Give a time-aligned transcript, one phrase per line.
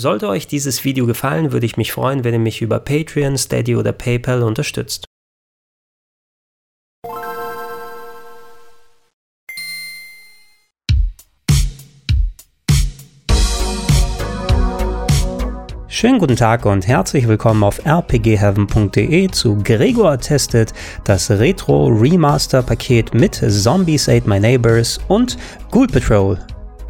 [0.00, 3.74] Sollte euch dieses Video gefallen, würde ich mich freuen, wenn ihr mich über Patreon, Steady
[3.74, 5.06] oder PayPal unterstützt.
[15.88, 20.72] Schönen guten Tag und herzlich willkommen auf rpgheaven.de zu Gregor testet
[21.02, 25.36] das Retro Remaster Paket mit Zombies Ate My Neighbors und
[25.72, 26.38] Ghoul Patrol.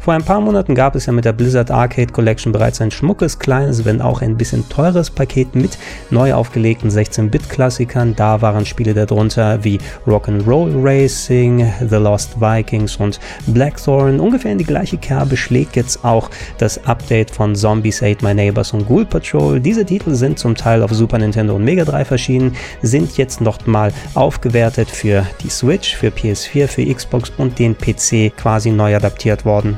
[0.01, 3.37] Vor ein paar Monaten gab es ja mit der Blizzard Arcade Collection bereits ein schmuckes,
[3.37, 5.77] kleines, wenn auch ein bisschen teures Paket mit
[6.09, 8.15] neu aufgelegten 16-Bit-Klassikern.
[8.15, 14.21] Da waren Spiele darunter wie Rock'n'Roll Racing, The Lost Vikings und Blackthorn.
[14.21, 18.71] Ungefähr in die gleiche Kerbe schlägt jetzt auch das Update von Zombies Ate My Neighbors
[18.71, 19.59] und Ghoul Patrol.
[19.59, 23.91] Diese Titel sind zum Teil auf Super Nintendo und Mega Drive erschienen, sind jetzt nochmal
[24.15, 29.77] aufgewertet für die Switch, für PS4, für Xbox und den PC quasi neu adaptiert worden.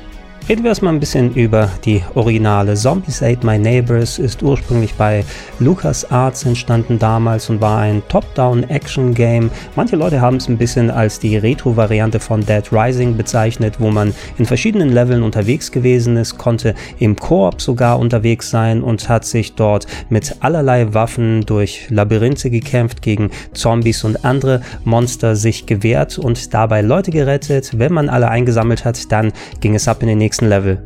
[0.50, 2.74] Reden wir erstmal ein bisschen über die Originale.
[2.74, 5.24] Zombies Ate My Neighbors ist ursprünglich bei
[5.60, 9.52] LucasArts entstanden damals und war ein Top-Down-Action-Game.
[9.76, 14.14] Manche Leute haben es ein bisschen als die Retro-Variante von Dead Rising bezeichnet, wo man
[14.40, 19.54] in verschiedenen Leveln unterwegs gewesen ist, konnte im Koop sogar unterwegs sein und hat sich
[19.54, 26.54] dort mit allerlei Waffen durch Labyrinthe gekämpft, gegen Zombies und andere Monster sich gewehrt und
[26.54, 27.78] dabei Leute gerettet.
[27.78, 30.82] Wenn man alle eingesammelt hat, dann ging es ab in den nächsten nächsten Level.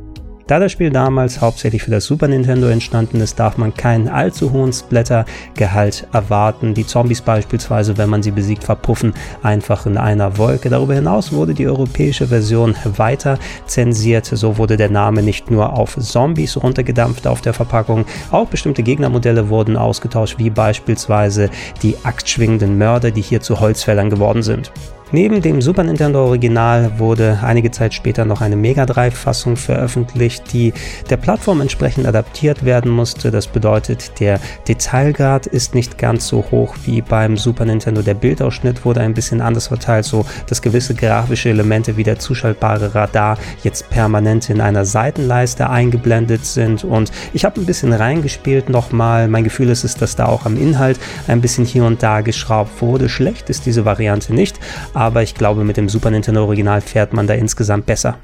[0.48, 4.52] Da das Spiel damals hauptsächlich für das Super Nintendo entstanden ist, darf man keinen allzu
[4.52, 6.76] hohen Splattergehalt erwarten.
[6.76, 10.70] Die Zombies beispielsweise, wenn man sie besiegt, verpuffen einfach in einer Wolke.
[10.70, 14.26] Darüber hinaus wurde die europäische Version weiter zensiert.
[14.26, 19.50] So wurde der Name nicht nur auf Zombies runtergedampft auf der Verpackung, auch bestimmte Gegnermodelle
[19.50, 21.50] wurden ausgetauscht, wie beispielsweise
[21.82, 24.72] die axtschwingenden Mörder, die hier zu Holzfällern geworden sind.
[25.11, 30.52] Neben dem Super Nintendo Original wurde einige Zeit später noch eine Mega Drive Fassung veröffentlicht,
[30.52, 30.73] die
[31.12, 33.30] der Plattform entsprechend adaptiert werden musste.
[33.30, 38.02] Das bedeutet, der Detailgrad ist nicht ganz so hoch wie beim Super Nintendo.
[38.02, 42.96] Der Bildausschnitt wurde ein bisschen anders verteilt, so dass gewisse grafische Elemente wie der zuschaltbare
[42.96, 46.84] Radar jetzt permanent in einer Seitenleiste eingeblendet sind.
[46.84, 49.28] Und ich habe ein bisschen reingespielt nochmal.
[49.28, 52.81] Mein Gefühl ist es, dass da auch am Inhalt ein bisschen hier und da geschraubt
[52.81, 53.07] wurde.
[53.07, 54.59] Schlecht ist diese Variante nicht,
[54.95, 58.17] aber ich glaube, mit dem Super Nintendo Original fährt man da insgesamt besser.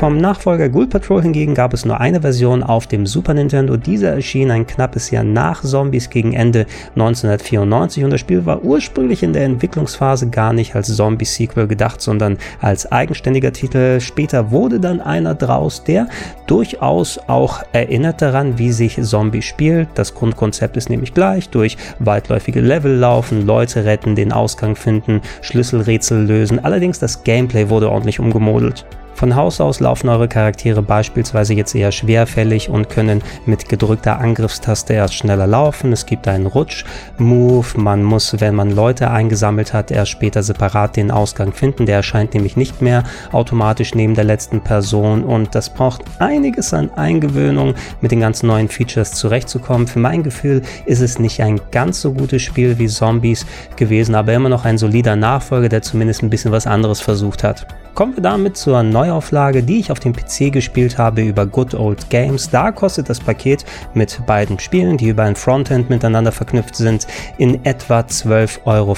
[0.00, 3.76] Vom Nachfolger Ghoul Patrol hingegen gab es nur eine Version auf dem Super Nintendo.
[3.76, 9.22] Dieser erschien ein knappes Jahr nach Zombies gegen Ende 1994 und das Spiel war ursprünglich
[9.22, 14.00] in der Entwicklungsphase gar nicht als Zombie-Sequel gedacht, sondern als eigenständiger Titel.
[14.00, 16.08] Später wurde dann einer draus, der
[16.46, 19.88] durchaus auch erinnert daran, wie sich Zombie spielt.
[19.96, 26.24] Das Grundkonzept ist nämlich gleich, durch weitläufige Level laufen, Leute retten, den Ausgang finden, Schlüsselrätsel
[26.24, 26.58] lösen.
[26.64, 28.86] Allerdings das Gameplay wurde ordentlich umgemodelt.
[29.20, 34.94] Von Haus aus laufen eure Charaktere beispielsweise jetzt eher schwerfällig und können mit gedrückter Angriffstaste
[34.94, 35.92] erst schneller laufen.
[35.92, 37.66] Es gibt einen Rutsch-Move.
[37.78, 41.84] Man muss, wenn man Leute eingesammelt hat, erst später separat den Ausgang finden.
[41.84, 46.90] Der erscheint nämlich nicht mehr automatisch neben der letzten Person und das braucht einiges an
[46.90, 49.86] Eingewöhnung, mit den ganzen neuen Features zurechtzukommen.
[49.86, 53.44] Für mein Gefühl ist es nicht ein ganz so gutes Spiel wie Zombies
[53.76, 57.66] gewesen, aber immer noch ein solider Nachfolger, der zumindest ein bisschen was anderes versucht hat.
[57.94, 62.08] Kommen wir damit zur Neuauflage, die ich auf dem PC gespielt habe über Good Old
[62.08, 62.48] Games.
[62.48, 63.64] Da kostet das Paket
[63.94, 67.06] mit beiden Spielen, die über ein Frontend miteinander verknüpft sind,
[67.36, 68.96] in etwa 12,50 Euro,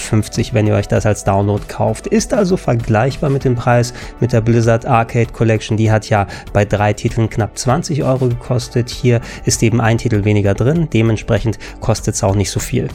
[0.52, 2.06] wenn ihr euch das als Download kauft.
[2.06, 5.76] Ist also vergleichbar mit dem Preis mit der Blizzard Arcade Collection.
[5.76, 8.90] Die hat ja bei drei Titeln knapp 20 Euro gekostet.
[8.90, 10.88] Hier ist eben ein Titel weniger drin.
[10.92, 12.88] Dementsprechend kostet es auch nicht so viel.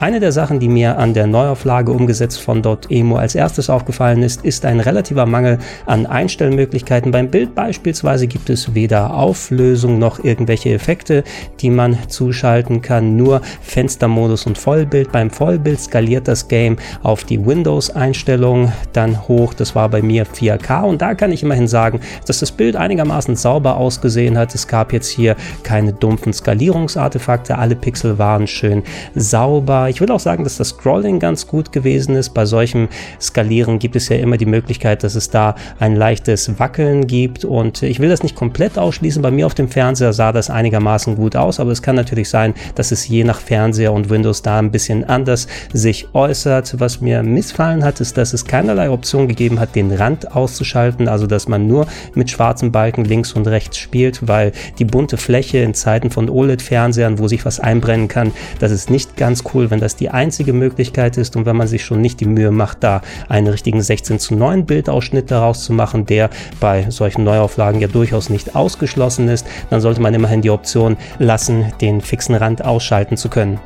[0.00, 4.46] Eine der Sachen, die mir an der Neuauflage umgesetzt von .emo als erstes aufgefallen ist,
[4.46, 7.12] ist ein relativer Mangel an Einstellmöglichkeiten.
[7.12, 11.22] Beim Bild beispielsweise gibt es weder Auflösung noch irgendwelche Effekte,
[11.60, 15.12] die man zuschalten kann, nur Fenstermodus und Vollbild.
[15.12, 19.52] Beim Vollbild skaliert das Game auf die Windows-Einstellung dann hoch.
[19.52, 23.36] Das war bei mir 4K und da kann ich immerhin sagen, dass das Bild einigermaßen
[23.36, 24.54] sauber ausgesehen hat.
[24.54, 28.82] Es gab jetzt hier keine dumpfen Skalierungsartefakte, alle Pixel waren schön
[29.14, 29.89] sauber.
[29.90, 32.30] Ich würde auch sagen, dass das Scrolling ganz gut gewesen ist.
[32.30, 32.88] Bei solchem
[33.20, 37.44] Skalieren gibt es ja immer die Möglichkeit, dass es da ein leichtes Wackeln gibt.
[37.44, 39.20] Und ich will das nicht komplett ausschließen.
[39.20, 42.54] Bei mir auf dem Fernseher sah das einigermaßen gut aus, aber es kann natürlich sein,
[42.76, 46.78] dass es je nach Fernseher und Windows da ein bisschen anders sich äußert.
[46.78, 51.26] Was mir missfallen hat, ist, dass es keinerlei Option gegeben hat, den Rand auszuschalten, also
[51.26, 55.74] dass man nur mit schwarzen Balken links und rechts spielt, weil die bunte Fläche in
[55.74, 59.86] Zeiten von OLED-Fernsehern, wo sich was einbrennen kann, das ist nicht ganz cool, wenn wenn
[59.86, 63.00] das die einzige Möglichkeit ist und wenn man sich schon nicht die Mühe macht, da
[63.30, 66.28] einen richtigen 16 zu 9 Bildausschnitt daraus zu machen, der
[66.60, 71.72] bei solchen Neuauflagen ja durchaus nicht ausgeschlossen ist, dann sollte man immerhin die Option lassen,
[71.80, 73.58] den fixen Rand ausschalten zu können.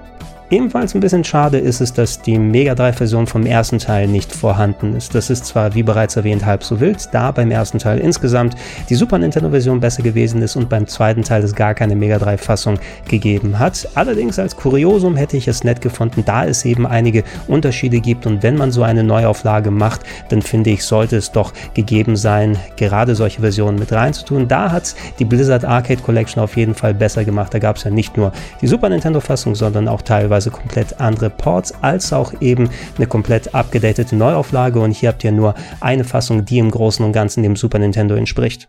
[0.50, 4.94] Ebenfalls ein bisschen schade ist es, dass die Mega Drive-Version vom ersten Teil nicht vorhanden
[4.94, 5.14] ist.
[5.14, 8.54] Das ist zwar, wie bereits erwähnt, halb so wild, da beim ersten Teil insgesamt
[8.90, 12.78] die Super Nintendo-Version besser gewesen ist und beim zweiten Teil es gar keine Mega Drive-Fassung
[13.08, 13.88] gegeben hat.
[13.94, 18.42] Allerdings als Kuriosum hätte ich es nett gefunden, da es eben einige Unterschiede gibt und
[18.42, 23.14] wenn man so eine Neuauflage macht, dann finde ich, sollte es doch gegeben sein, gerade
[23.14, 24.46] solche Versionen mit reinzutun.
[24.46, 27.54] Da hat die Blizzard Arcade Collection auf jeden Fall besser gemacht.
[27.54, 28.30] Da gab es ja nicht nur
[28.60, 33.54] die Super Nintendo-Fassung, sondern auch teilweise teilweise komplett andere Ports, als auch eben eine komplett
[33.54, 34.80] abgedatete Neuauflage.
[34.80, 38.16] Und hier habt ihr nur eine Fassung, die im Großen und Ganzen dem Super Nintendo
[38.16, 38.66] entspricht.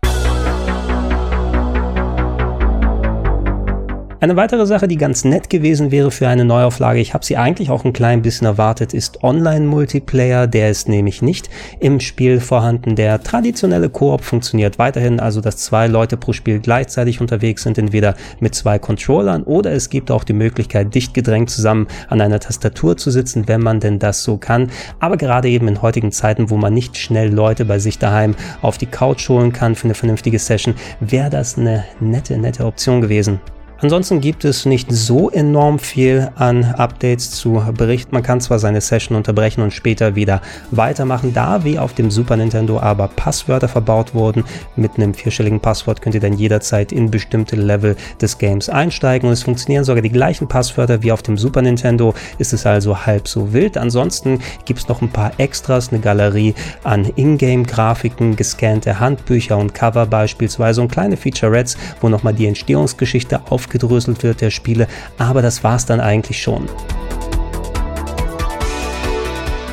[4.18, 7.68] Eine weitere Sache, die ganz nett gewesen wäre für eine Neuauflage, ich habe sie eigentlich
[7.68, 10.46] auch ein klein bisschen erwartet, ist Online-Multiplayer.
[10.46, 12.96] Der ist nämlich nicht im Spiel vorhanden.
[12.96, 18.14] Der traditionelle Koop funktioniert weiterhin, also dass zwei Leute pro Spiel gleichzeitig unterwegs sind, entweder
[18.40, 22.96] mit zwei Controllern oder es gibt auch die Möglichkeit, dicht gedrängt zusammen an einer Tastatur
[22.96, 24.70] zu sitzen, wenn man denn das so kann.
[24.98, 28.78] Aber gerade eben in heutigen Zeiten, wo man nicht schnell Leute bei sich daheim auf
[28.78, 33.40] die Couch holen kann für eine vernünftige Session, wäre das eine nette, nette Option gewesen.
[33.82, 38.14] Ansonsten gibt es nicht so enorm viel an Updates zu berichten.
[38.14, 40.40] Man kann zwar seine Session unterbrechen und später wieder
[40.70, 44.44] weitermachen, da wie auf dem Super Nintendo aber Passwörter verbaut wurden.
[44.76, 49.34] Mit einem vierstelligen Passwort könnt ihr dann jederzeit in bestimmte Level des Games einsteigen und
[49.34, 52.14] es funktionieren sogar die gleichen Passwörter wie auf dem Super Nintendo.
[52.38, 53.76] Ist es also halb so wild.
[53.76, 60.06] Ansonsten gibt es noch ein paar Extras, eine Galerie an Ingame-Grafiken, gescannte Handbücher und Cover
[60.06, 64.86] beispielsweise und kleine Featurettes, wo nochmal die Entstehungsgeschichte auf aufgedröselt wird der Spiele,
[65.18, 66.68] aber das war es dann eigentlich schon.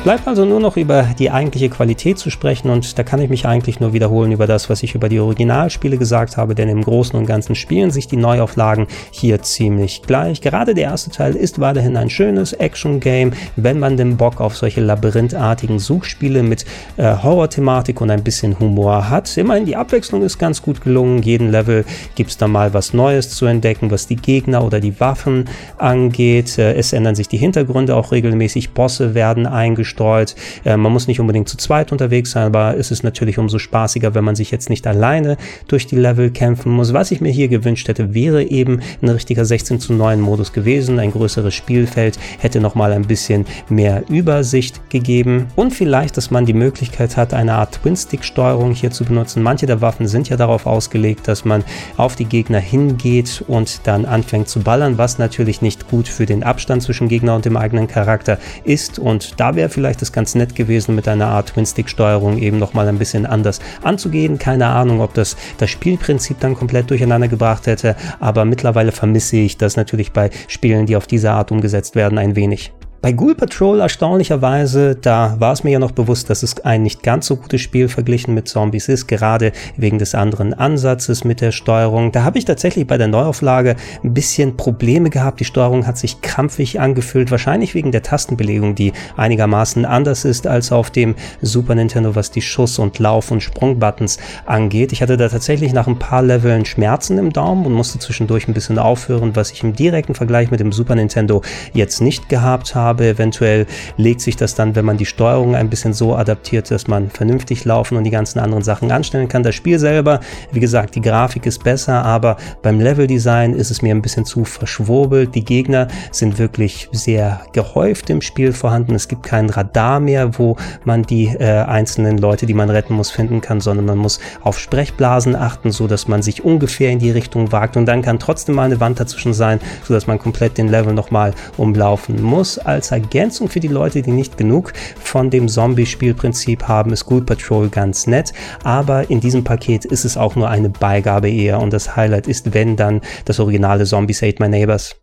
[0.04, 3.46] Bleibt also nur noch über die eigentliche Qualität zu sprechen und da kann ich mich
[3.46, 7.18] eigentlich nur wiederholen über das, was ich über die Originalspiele gesagt habe, denn im Großen
[7.18, 10.42] und Ganzen spielen sich die Neuauflagen hier ziemlich gleich.
[10.42, 14.82] Gerade der erste Teil ist weiterhin ein schönes Action-Game, wenn man den Bock auf solche
[14.82, 16.66] labyrinthartigen Suchspiele mit
[16.98, 19.34] äh, Horror-Thematik und ein bisschen Humor hat.
[19.38, 21.22] Immerhin die Abwechslung ist ganz gut gelungen.
[21.22, 25.00] Jeden Level gibt es da mal was Neues zu entdecken, was die Gegner oder die
[25.00, 25.46] Waffen
[25.78, 26.58] angeht.
[26.58, 28.72] Äh, es ändern sich die Hintergründe auch regelmäßig.
[28.72, 30.34] Bosse werden eingestellt gestreut.
[30.64, 34.14] Äh, man muss nicht unbedingt zu zweit unterwegs sein, aber es ist natürlich umso spaßiger,
[34.14, 35.36] wenn man sich jetzt nicht alleine
[35.68, 36.92] durch die Level kämpfen muss.
[36.92, 40.98] Was ich mir hier gewünscht hätte, wäre eben ein richtiger 16 zu 9 Modus gewesen.
[40.98, 46.52] Ein größeres Spielfeld hätte nochmal ein bisschen mehr Übersicht gegeben und vielleicht, dass man die
[46.52, 49.42] Möglichkeit hat, eine Art Twin-Stick-Steuerung hier zu benutzen.
[49.42, 51.64] Manche der Waffen sind ja darauf ausgelegt, dass man
[51.96, 56.42] auf die Gegner hingeht und dann anfängt zu ballern, was natürlich nicht gut für den
[56.42, 58.98] Abstand zwischen Gegner und dem eigenen Charakter ist.
[58.98, 62.88] Und da wäre vielleicht vielleicht ist ganz nett gewesen, mit einer Art Twin-Stick-Steuerung eben nochmal
[62.88, 64.38] ein bisschen anders anzugehen.
[64.38, 69.58] Keine Ahnung, ob das das Spielprinzip dann komplett durcheinander gebracht hätte, aber mittlerweile vermisse ich
[69.58, 72.72] das natürlich bei Spielen, die auf diese Art umgesetzt werden, ein wenig.
[73.04, 77.02] Bei Ghoul Patrol erstaunlicherweise, da war es mir ja noch bewusst, dass es ein nicht
[77.02, 81.52] ganz so gutes Spiel verglichen mit Zombies ist, gerade wegen des anderen Ansatzes mit der
[81.52, 82.12] Steuerung.
[82.12, 85.38] Da habe ich tatsächlich bei der Neuauflage ein bisschen Probleme gehabt.
[85.40, 90.72] Die Steuerung hat sich krampfig angefühlt, wahrscheinlich wegen der Tastenbelegung, die einigermaßen anders ist als
[90.72, 94.16] auf dem Super Nintendo, was die Schuss- und Lauf- und Sprungbuttons
[94.46, 94.92] angeht.
[94.92, 98.54] Ich hatte da tatsächlich nach ein paar Leveln Schmerzen im Daumen und musste zwischendurch ein
[98.54, 101.42] bisschen aufhören, was ich im direkten Vergleich mit dem Super Nintendo
[101.74, 103.08] jetzt nicht gehabt habe habe.
[103.08, 107.10] Eventuell legt sich das dann, wenn man die Steuerung ein bisschen so adaptiert, dass man
[107.10, 109.42] vernünftig laufen und die ganzen anderen Sachen anstellen kann.
[109.42, 110.20] Das Spiel selber,
[110.52, 114.44] wie gesagt, die Grafik ist besser, aber beim Leveldesign ist es mir ein bisschen zu
[114.44, 115.34] verschwurbelt.
[115.34, 118.94] Die Gegner sind wirklich sehr gehäuft im Spiel vorhanden.
[118.94, 123.10] Es gibt kein Radar mehr, wo man die äh, einzelnen Leute, die man retten muss,
[123.10, 127.10] finden kann, sondern man muss auf Sprechblasen achten, so dass man sich ungefähr in die
[127.10, 130.58] Richtung wagt und dann kann trotzdem mal eine Wand dazwischen sein, so dass man komplett
[130.58, 132.58] den Level nochmal umlaufen muss.
[132.58, 137.22] Als als Ergänzung für die Leute, die nicht genug von dem Zombie-Spielprinzip haben, ist Ghoul
[137.22, 138.34] Patrol ganz nett.
[138.62, 142.52] Aber in diesem Paket ist es auch nur eine Beigabe eher und das Highlight ist,
[142.52, 144.96] wenn dann das originale Zombies Ate My Neighbors.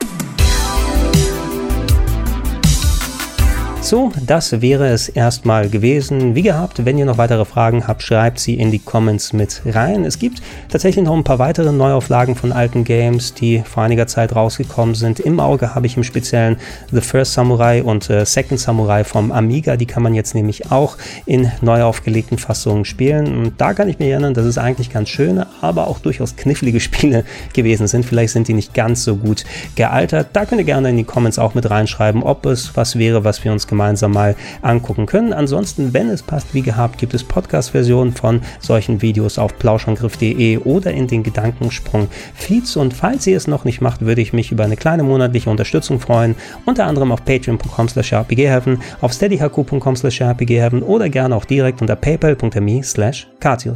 [3.92, 6.34] So, das wäre es erstmal gewesen.
[6.34, 10.06] Wie gehabt, wenn ihr noch weitere Fragen habt, schreibt sie in die Comments mit rein.
[10.06, 14.34] Es gibt tatsächlich noch ein paar weitere Neuauflagen von alten Games, die vor einiger Zeit
[14.34, 15.20] rausgekommen sind.
[15.20, 16.56] Im Auge habe ich im Speziellen
[16.94, 19.76] The First Samurai und äh, Second Samurai vom Amiga.
[19.76, 20.96] Die kann man jetzt nämlich auch
[21.26, 23.40] in neu aufgelegten Fassungen spielen.
[23.40, 26.80] Und da kann ich mir erinnern, dass es eigentlich ganz schöne, aber auch durchaus knifflige
[26.80, 28.06] Spiele gewesen sind.
[28.06, 29.44] Vielleicht sind die nicht ganz so gut
[29.76, 30.30] gealtert.
[30.32, 33.44] Da könnt ihr gerne in die Comments auch mit reinschreiben, ob es was wäre, was
[33.44, 35.34] wir uns gemeinsam mal angucken können.
[35.34, 40.92] Ansonsten, wenn es passt, wie gehabt, gibt es Podcast-Versionen von solchen Videos auf plauschangriff.de oder
[40.92, 42.76] in den Gedankensprung-Feeds.
[42.78, 46.00] Und falls ihr es noch nicht macht, würde ich mich über eine kleine monatliche Unterstützung
[46.00, 46.36] freuen.
[46.66, 51.96] Unter anderem auf patreon.com slash rpgheaven, auf steadyhq.com slash rpgheaven oder gerne auch direkt unter
[51.96, 53.28] paypal.me slash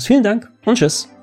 [0.05, 1.14] Vielen Dank und tschüss.